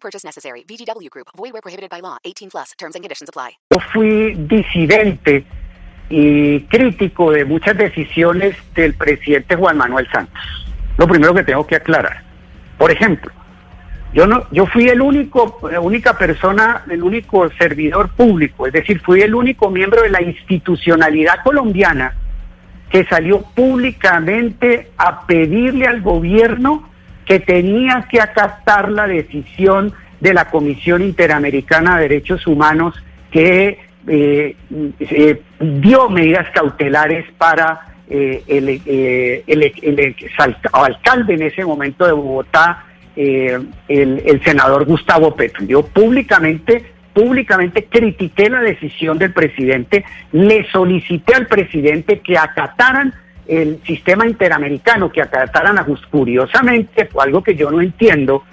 [0.00, 0.64] Purchase necessary.
[0.64, 1.28] VGW Group.
[1.36, 2.16] Void where prohibited by law.
[2.24, 2.72] 18 plus.
[2.78, 3.58] Terms and conditions apply.
[3.70, 5.44] Yo fui disidente
[6.10, 10.42] y crítico de muchas decisiones del presidente Juan Manuel Santos.
[10.96, 12.22] Lo primero que tengo que aclarar.
[12.78, 13.30] Por ejemplo,
[14.14, 19.20] yo no, yo fui el único, única persona, el único servidor público, es decir, fui
[19.20, 22.14] el único miembro de la institucionalidad colombiana
[22.90, 26.88] que salió públicamente a pedirle al gobierno
[27.28, 32.94] que tenía que acatar la decisión de la Comisión Interamericana de Derechos Humanos
[33.30, 34.56] que eh,
[34.98, 38.80] eh, dio medidas cautelares para eh, el,
[39.46, 40.16] el,
[40.72, 45.66] alcalde en ese momento de Bogotá, el, el, senador Gustavo Petro.
[45.66, 53.12] Yo públicamente, públicamente critiqué la decisión del presidente, le solicité al presidente que acataran
[53.48, 58.44] el sistema interamericano, que acataran a curiosamente, fue algo que yo no entiendo,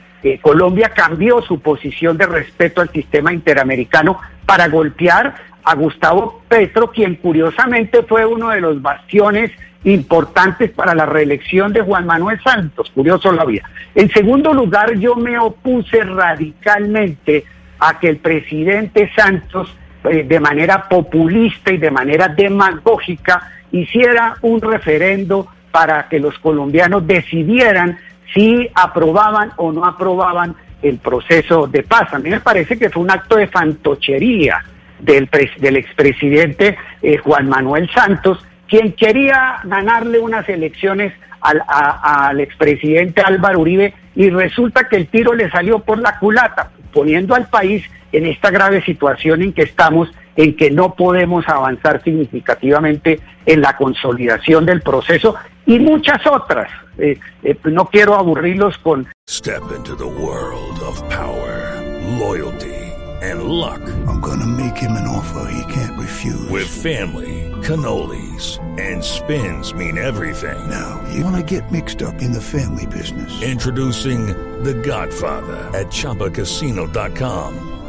[0.42, 7.16] Colombia cambió su posición de respeto al sistema interamericano para golpear a Gustavo Petro, quien
[7.16, 9.52] curiosamente fue uno de los bastiones
[9.84, 13.70] importantes para la reelección de Juan Manuel Santos, curioso la vida.
[13.94, 17.46] En segundo lugar, yo me opuse radicalmente
[17.80, 24.62] a que el presidente Santos, eh, de manera populista y de manera demagógica, hiciera un
[24.62, 27.98] referendo para que los colombianos decidieran
[28.34, 32.14] si aprobaban o no aprobaban el proceso de paz.
[32.14, 34.64] A mí me parece que fue un acto de fantochería
[35.00, 42.40] del, del expresidente eh, Juan Manuel Santos, quien quería ganarle unas elecciones al, a, al
[42.40, 47.48] expresidente Álvaro Uribe y resulta que el tiro le salió por la culata, poniendo al
[47.48, 53.62] país en esta grave situación en que estamos, en que no podemos avanzar significativamente en
[53.62, 55.36] la consolidación del proceso
[55.66, 56.70] y muchas otras.
[56.98, 59.08] Eh, eh, no quiero aburrirlos con...
[59.28, 61.82] Step into the world of power,
[62.20, 62.86] loyalty.
[63.26, 63.82] and luck.
[64.08, 66.50] I'm gonna make him an offer he can't refuse.
[66.50, 70.70] With family, cannolis, and spins mean everything.
[70.70, 73.42] Now, you wanna get mixed up in the family business.
[73.42, 74.28] Introducing
[74.64, 77.75] The Godfather at ChumbaCasino.com.